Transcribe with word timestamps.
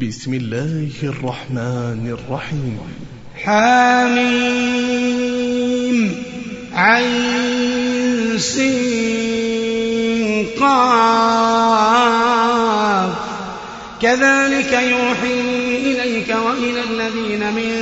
بسم 0.00 0.34
الله 0.34 0.90
الرحمن 1.02 2.16
الرحيم. 2.18 2.78
حميم 3.44 4.62
عين 6.74 8.38
سين 8.38 10.46
قاف. 10.60 11.92
كذلك 14.02 14.72
يوحي 14.72 15.40
إليك 15.76 16.28
وإلى 16.28 16.80
الذين 16.90 17.52
من 17.52 17.74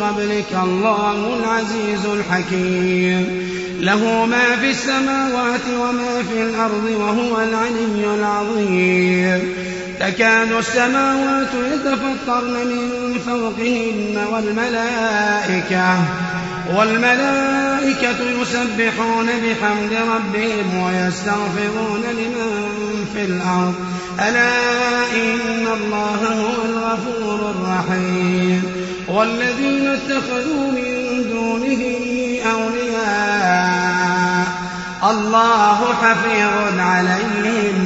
قبلك 0.00 0.52
الله 0.62 1.38
العزيز 1.40 2.06
الحكيم. 2.06 3.48
له 3.80 4.26
ما 4.26 4.56
في 4.56 4.70
السماوات 4.70 5.60
وما 5.80 6.22
في 6.22 6.42
الأرض 6.42 6.84
وهو 7.00 7.40
العلي 7.40 8.14
العظيم. 8.14 9.55
تكاد 10.00 10.52
السماوات 10.52 11.48
يتفطرن 11.72 12.66
من 12.66 13.18
فوقهن 13.26 14.18
والملائكة 14.32 15.98
والملائكة 16.76 18.20
يسبحون 18.42 19.26
بحمد 19.26 19.92
ربهم 19.92 20.82
ويستغفرون 20.82 22.02
لمن 22.02 23.06
في 23.14 23.22
الأرض. 23.24 23.74
ألا 24.20 24.54
إن 25.14 25.66
الله 25.80 26.20
هو 26.32 26.64
الغفور 26.68 27.40
الرحيم. 27.50 28.62
والذين 29.08 29.86
اتخذوا 29.86 30.70
من 30.72 31.24
دونه 31.30 31.82
أولياء 32.52 34.46
الله 35.10 35.78
حفيظ 36.02 36.78
عليهم. 36.78 37.85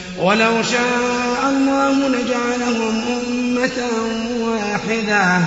ولو 0.21 0.63
شاء 0.63 1.49
الله 1.49 2.09
لجعلهم 2.09 3.01
أمة 3.27 3.79
واحدة 4.39 5.41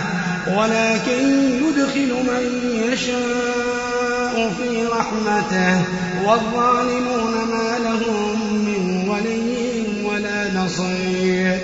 ولكن 0.56 1.22
يدخل 1.64 2.12
من 2.12 2.44
يشاء 2.92 4.52
في 4.58 4.86
رحمته 4.86 5.84
والظالمون 6.24 7.34
ما 7.50 7.78
لهم 7.78 8.64
من 8.64 9.08
ولي 9.08 9.84
ولا 10.04 10.64
نصير. 10.64 11.58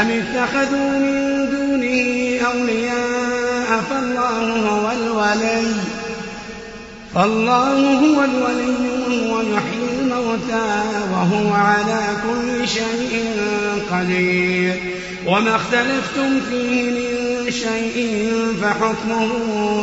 أم 0.00 0.10
اتخذوا 0.10 0.90
من 0.90 1.48
دونه 1.50 2.40
أولياء؟ 2.46 3.24
فالله 3.90 4.68
هو 4.68 4.90
الولي 4.90 5.62
فالله 7.14 7.72
هو 7.98 8.24
الولي 8.24 8.76
وهو 9.06 9.40
يحيي 9.40 9.83
الموتى 10.14 10.82
وهو 11.12 11.52
على 11.52 12.00
كل 12.22 12.68
شيء 12.68 13.24
قدير. 13.92 14.74
وما 15.26 15.56
اختلفتم 15.56 16.40
فيه 16.50 16.90
من 16.90 17.50
شيء 17.50 18.28
فحكمه 18.62 19.28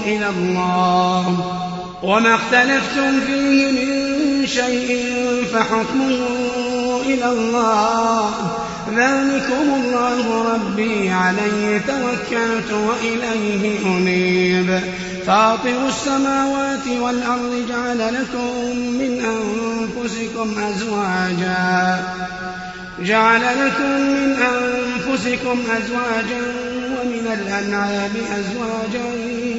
إلى 0.06 0.30
الله. 0.30 1.56
وما 2.04 2.36
اختلفتم 2.36 3.20
فيه 3.28 3.72
من 3.72 4.48
شيء 4.48 5.06
فحكمه 5.54 6.20
إلى 7.06 7.30
الله. 7.30 8.30
ذلكم 8.96 9.74
الله 9.86 10.54
ربي 10.54 11.10
عليه 11.10 11.82
توكلت 11.88 12.72
وإليه 12.72 13.80
أنيب. 13.86 14.82
فاطر 15.28 15.88
السماوات 15.88 16.88
والأرض 17.02 17.66
جعل 17.70 18.00
لكم 18.00 18.76
من 18.78 19.26
أنفسكم 19.26 20.64
أزواجا. 20.64 22.04
جعل 23.02 23.42
لكم 23.42 23.92
من 24.02 24.34
أنفسكم 24.34 25.60
أزواجا 25.72 26.42
ومن 27.02 27.40
الأنعام 27.42 28.12
أزواجا 28.32 29.16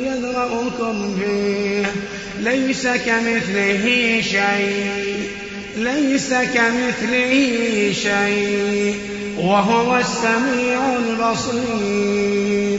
يذرأكم 0.06 1.16
فيه. 1.20 1.86
ليس 2.40 2.86
كمثله 2.86 4.20
شيء. 4.22 5.30
ليس 5.76 6.34
كمثله 6.54 7.92
شيء. 8.02 8.94
وهو 9.38 9.96
السميع 9.96 10.96
البصير. 10.96 12.78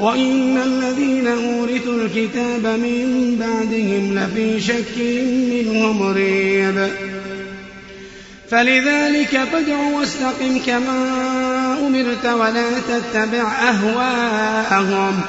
وإن 0.00 0.58
الذين 0.58 1.26
أورثوا 1.26 2.02
الكتاب 2.02 2.66
من 2.66 3.36
بعدهم 3.40 4.18
لفي 4.18 4.60
شك 4.60 4.98
منه 5.50 5.92
مريب 5.92 6.88
فلذلك 8.50 9.40
فادع 9.52 9.78
واستقم 9.98 10.58
كما 10.66 10.98
أمرت 11.86 12.26
ولا 12.26 12.70
تتبع 12.88 13.52
أهواءهم 13.52 15.20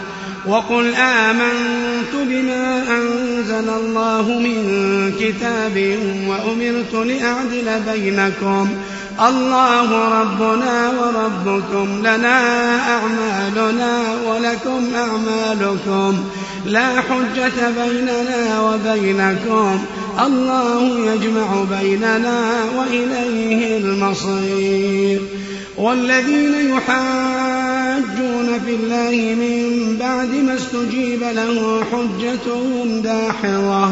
وقل 0.47 0.93
آمنت 0.95 2.13
بما 2.13 2.83
أنزل 2.97 3.69
الله 3.69 4.39
من 4.39 5.13
كتاب 5.19 5.97
وأمرت 6.27 6.93
لأعدل 6.93 7.81
بينكم 7.91 8.69
الله 9.27 10.21
ربنا 10.21 10.89
وربكم 10.89 11.99
لنا 11.99 12.39
أعمالنا 12.89 14.01
ولكم 14.27 14.95
أعمالكم. 14.95 16.23
لا 16.65 17.01
حجة 17.01 17.69
بيننا 17.69 18.61
وبينكم. 18.61 19.79
الله 20.25 20.99
يجمع 20.99 21.63
بيننا 21.79 22.39
وإليه 22.77 23.77
المصير. 23.77 25.21
والذين 25.77 26.53
يحاجون 26.69 28.59
في 28.65 28.75
الله 28.75 29.35
من 29.35 29.97
بعد 29.99 30.29
ما 30.29 30.55
استجيب 30.55 31.23
له 31.23 31.83
حجتهم 31.91 33.01
داحضة. 33.01 33.91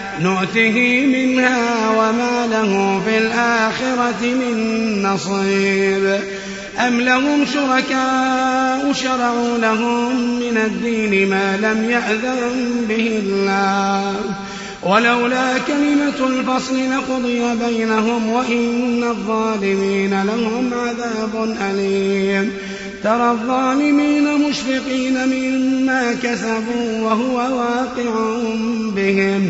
نؤته 0.23 1.05
منها 1.05 1.89
وما 1.89 2.47
له 2.51 3.01
في 3.05 3.17
الآخرة 3.17 4.21
من 4.21 5.03
نصيب. 5.03 6.19
أم 6.87 7.01
لهم 7.01 7.45
شركاء 7.53 8.93
شرعوا 8.93 9.57
لهم 9.57 10.39
من 10.39 10.57
الدين 10.57 11.29
ما 11.29 11.57
لم 11.57 11.89
يأذن 11.89 12.85
به 12.89 13.21
الله. 13.23 14.15
ولولا 14.83 15.57
كلمة 15.67 16.27
الفصل 16.27 16.75
لقضي 16.75 17.41
بينهم 17.67 18.29
وإن 18.29 19.03
الظالمين 19.03 20.23
لهم 20.23 20.71
عذاب 20.73 21.57
أليم. 21.61 22.51
ترى 23.03 23.31
الظالمين 23.31 24.49
مشفقين 24.49 25.27
مما 25.27 26.13
كسبوا 26.23 27.01
وهو 27.01 27.35
واقع 27.35 28.11
بهم. 28.95 29.49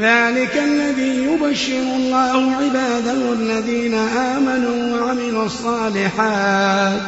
ذلك 0.00 0.62
الذي 0.64 1.24
يبشر 1.24 1.96
الله 1.96 2.52
عباده 2.56 3.32
الذين 3.32 3.94
آمنوا 3.94 5.00
وعملوا 5.00 5.46
الصالحات. 5.46 7.00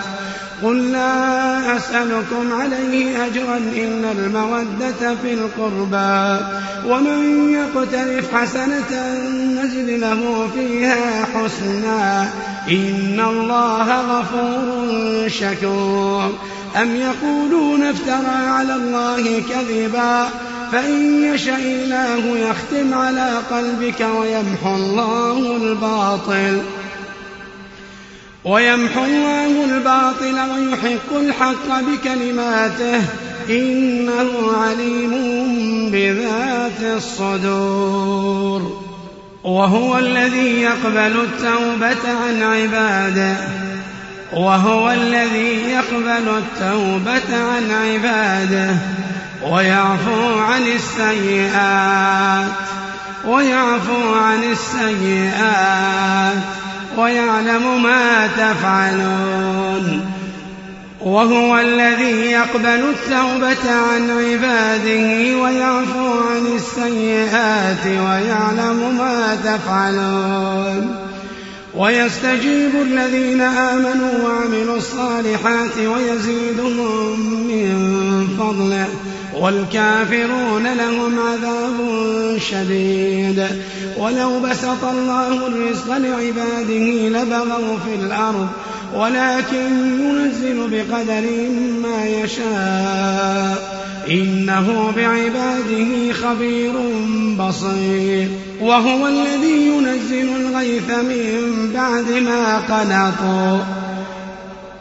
قل 0.62 0.92
لا 0.92 1.76
أسألكم 1.76 2.52
عليه 2.52 3.26
أجرا 3.26 3.56
إلا 3.56 4.12
المودة 4.12 5.14
في 5.22 5.34
القربى. 5.34 6.44
ومن 6.88 7.50
يقترف 7.52 8.34
حسنة 8.34 9.18
نزد 9.34 9.90
له 9.90 10.48
فيها 10.54 11.24
حسنا. 11.34 12.28
إن 12.68 13.20
الله 13.28 14.00
غفور 14.00 15.28
شكور. 15.28 16.32
أم 16.82 16.96
يقولون 16.96 17.82
افترى 17.82 18.36
على 18.46 18.74
الله 18.74 19.42
كذبا؟ 19.48 20.28
فإن 20.74 21.24
يشاء 21.34 21.60
الله 21.60 22.38
يختم 22.38 22.94
على 22.94 23.30
قلبك 23.50 24.00
ويمحو 24.00 24.74
الله 24.74 25.56
الباطل 25.56 26.62
ويمحو 28.44 29.04
الله 29.04 29.64
الباطل 29.64 30.34
ويحق 30.34 31.16
الحق 31.16 31.80
بكلماته 31.80 33.00
إنه 33.50 34.30
عليم 34.56 35.10
بذات 35.90 36.96
الصدور 36.96 38.82
وهو 39.44 39.98
الذي 39.98 40.62
يقبل 40.62 41.20
التوبة 41.20 42.12
عن 42.26 42.42
عباده 42.42 43.36
وهو 44.32 44.90
الذي 44.90 45.70
يقبل 45.70 46.28
التوبة 46.28 47.36
عن 47.36 47.70
عباده 47.70 48.76
ويعفو 49.50 50.38
عن 50.38 50.62
السيئات 50.62 52.52
ويعفو 53.26 54.14
عن 54.14 54.44
السيئات 54.44 56.42
ويعلم 56.96 57.82
ما 57.82 58.26
تفعلون. 58.26 60.06
وهو 61.00 61.58
الذي 61.58 62.30
يقبل 62.30 62.66
التوبة 62.66 63.70
عن 63.70 64.10
عباده 64.10 65.38
ويعفو 65.42 66.08
عن 66.30 66.46
السيئات 66.56 67.86
ويعلم 67.86 68.98
ما 68.98 69.38
تفعلون. 69.44 70.96
ويستجيب 71.74 72.72
الذين 72.82 73.40
آمنوا 73.40 74.12
وعملوا 74.24 74.76
الصالحات 74.76 75.78
ويزيدهم 75.78 77.20
من 77.48 78.28
فضله. 78.38 78.88
والكافرون 79.40 80.74
لهم 80.74 81.18
عذاب 81.18 81.74
شديد. 82.38 83.46
ولو 83.98 84.40
بسط 84.40 84.84
الله 84.84 85.46
الرزق 85.46 85.96
لعباده 85.96 87.08
لبغوا 87.08 87.78
في 87.86 87.94
الأرض 87.94 88.48
ولكن 88.94 90.00
ينزل 90.00 90.70
بقدر 90.70 91.24
ما 91.82 92.06
يشاء. 92.06 93.84
إنه 94.10 94.92
بعباده 94.96 96.12
خبير 96.12 96.72
بصير. 97.38 98.28
وهو 98.60 99.06
الذي 99.06 99.66
ينزل 99.66 100.28
الغيث 100.36 100.90
من 100.90 101.70
بعد 101.74 102.10
ما 102.10 102.58
قنطوا. 102.58 103.83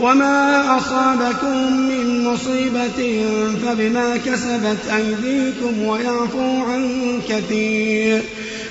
وما 0.00 0.64
أصابكم 0.78 1.72
من 1.72 2.24
مصيبة 2.24 3.24
فبما 3.66 4.16
كسبت 4.16 4.78
أيديكم 4.96 5.82
ويعفو 5.82 6.64
عن 6.64 7.20
كثير 7.28 8.22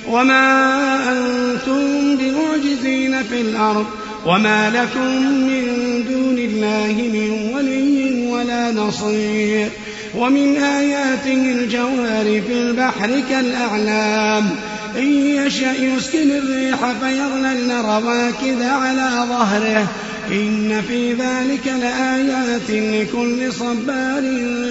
وما 0.08 0.96
أنتم 1.12 2.16
بمعجزين 2.16 3.22
في 3.22 3.40
الأرض 3.40 3.86
وما 4.26 4.70
لكم 4.70 5.22
من 5.32 5.64
دون 6.10 6.38
الله 6.38 6.94
من 7.12 7.54
ولي 7.54 8.26
ولا 8.26 8.72
نصير 8.72 9.68
ومن 10.14 10.56
آياته 10.56 11.52
الجوار 11.52 12.42
في 12.46 12.52
البحر 12.52 13.22
كالأعلام 13.30 14.50
إن 14.96 15.26
يشأ 15.26 15.72
يسكن 15.72 16.30
الريح 16.30 16.78
فيظللن 17.00 17.70
رواكد 17.70 18.62
على 18.62 19.10
ظهره 19.28 19.86
إن 20.32 20.82
في 20.88 21.12
ذلك 21.12 21.66
لآيات 21.80 22.70
لكل 22.70 23.52
صبار 23.52 24.22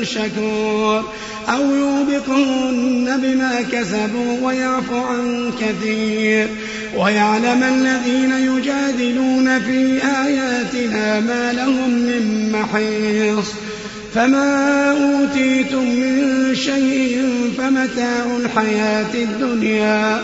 شكور 0.04 1.04
أو 1.50 1.76
يوبقهن 1.76 3.20
بما 3.24 3.62
كسبوا 3.72 4.40
ويعفو 4.42 4.98
عن 4.98 5.52
كثير 5.62 6.48
ويعلم 6.98 7.64
الذين 7.64 8.32
يجادلون 8.32 9.60
في 9.60 10.02
آياتنا 10.26 11.20
ما 11.20 11.54
لهم 11.54 11.90
من 11.90 12.52
محيص 12.52 13.48
فما 14.14 14.92
أوتيتم 14.92 15.84
من 15.84 16.56
شيء 16.56 17.26
فمتاع 17.58 18.26
الحياة 18.38 19.14
الدنيا 19.14 20.24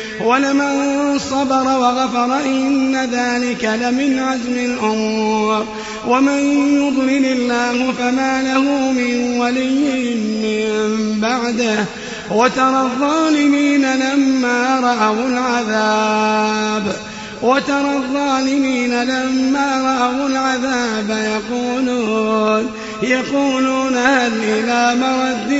ولمن 0.25 1.19
صبر 1.19 1.63
وغفر 1.63 2.39
إن 2.45 2.95
ذلك 2.95 3.65
لمن 3.81 4.19
عزم 4.19 4.53
الأمور. 4.53 5.65
ومن 6.07 6.39
يضلل 6.75 7.25
الله 7.25 7.91
فما 7.91 8.41
له 8.41 8.91
من 8.91 9.39
ولي 9.39 10.15
من 10.15 11.19
بعده. 11.19 11.85
وترى 12.31 12.81
الظالمين 12.81 13.95
لما 13.95 14.79
رأوا 14.79 15.27
العذاب. 15.27 16.95
وترى 17.41 17.95
الظالمين 17.95 19.03
لما 19.03 19.81
رأوا 19.81 20.27
العذاب 20.27 21.09
يقولون 21.09 22.71
يقولون 23.03 23.97
هل 23.97 24.31
إلى 24.43 24.95
مرد 24.95 25.53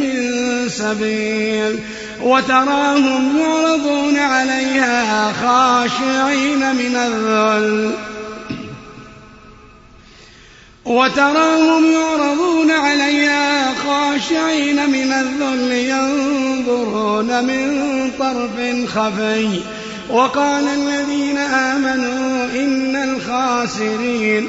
من 0.00 0.68
سبيل؟ 0.68 1.78
وتراهم 2.22 3.38
يعرضون 3.38 4.16
عليها 4.16 5.32
خاشعين 5.32 6.74
من 6.74 6.96
الذل. 6.96 7.90
وتراهم 10.84 11.84
يعرضون 11.92 12.70
عليها 12.70 13.74
خاشعين 13.74 14.90
من 14.90 15.12
الذل 15.12 15.72
ينظرون 15.72 17.44
من 17.44 18.10
طرف 18.18 18.88
خفي. 18.98 19.60
وقال 20.10 20.64
الذين 20.68 21.38
آمنوا 21.38 22.44
إن 22.44 22.96
الخاسرين 22.96 24.48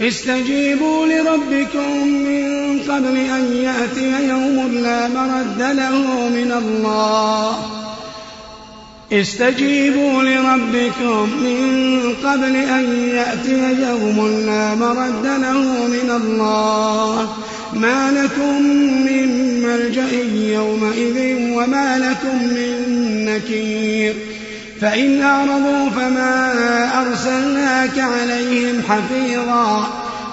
استجيبوا 0.00 1.06
لربكم 1.06 2.08
من 2.08 2.78
قبل 2.88 3.16
أن 3.16 3.52
يأتي 3.62 4.28
يوم 4.28 4.78
لا 4.82 5.08
مرد 5.08 5.58
له 5.58 6.28
من 6.28 6.52
الله. 6.58 7.58
استجيبوا 9.12 10.22
لربكم 10.22 11.28
من 11.42 12.00
قبل 12.24 12.56
أن 12.56 13.08
يأتي 13.14 13.82
يوم 13.82 14.42
لا 14.46 14.74
مرد 14.74 15.26
له 15.26 15.86
من 15.86 16.10
الله. 16.22 17.28
ما 17.74 18.10
لكم 18.10 18.62
من 19.06 19.60
ملجأ 19.62 20.08
يومئذ 20.54 21.34
وما 21.52 21.98
لكم 21.98 22.44
من 22.44 22.84
نكير. 23.24 24.39
فإن 24.80 25.22
أعرضوا 25.22 25.90
فما 25.90 26.52
أرسلناك 27.00 27.98
عليهم 27.98 28.82
حفيظا 28.88 29.88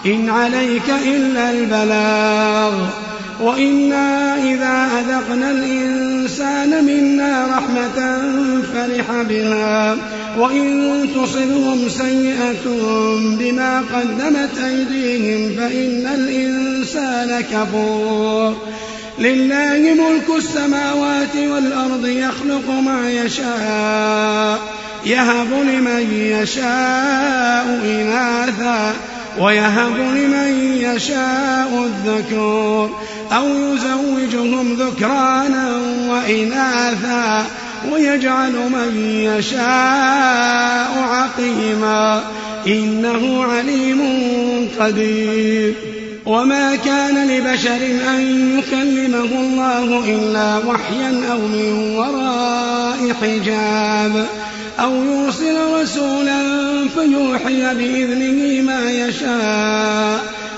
إن 0.05 0.29
عليك 0.29 0.89
إلا 0.89 1.49
البلاغ. 1.49 3.06
وإنا 3.41 4.35
إذا 4.35 4.87
أذقنا 4.99 5.51
الإنسان 5.51 6.83
منا 6.83 7.47
رحمة 7.57 8.19
فرح 8.73 9.21
بها 9.29 9.97
وإن 10.37 11.07
تصبهم 11.15 11.89
سيئة 11.89 12.65
بما 13.39 13.83
قدمت 13.93 14.57
أيديهم 14.65 15.55
فإن 15.57 16.07
الإنسان 16.15 17.41
كفور. 17.41 18.55
لله 19.19 19.93
ملك 19.93 20.37
السماوات 20.37 21.35
والأرض 21.35 22.05
يخلق 22.05 22.69
ما 22.85 23.11
يشاء 23.11 24.59
يهب 25.05 25.47
لمن 25.51 26.13
يشاء 26.13 27.81
إناثا 27.85 28.93
ويهب 29.39 29.97
لمن 29.97 30.77
يشاء 30.81 31.85
الذكور. 31.85 32.89
أو 33.31 33.47
يزوجهم 33.47 34.73
ذكرانا 34.73 35.81
وإناثا 36.09 37.45
ويجعل 37.91 38.51
من 38.51 39.05
يشاء 39.05 40.91
عقيما 40.97 42.23
إنه 42.67 43.43
عليم 43.43 44.01
قدير. 44.79 45.73
وما 46.25 46.75
كان 46.75 47.27
لبشر 47.27 47.79
أن 48.09 48.59
يكلمه 48.59 49.39
الله 49.39 50.03
إلا 50.05 50.57
وحيا 50.57 51.31
أو 51.31 51.37
من 51.37 51.95
وراء 51.95 53.13
حجاب. 53.21 54.25
أو 54.79 54.93
يرسل 55.03 55.81
رسولا 55.81 56.43
فيوحي 56.95 57.75
بإذنه 57.75 58.61
ما 58.61 58.91
يشاء. 58.91 60.46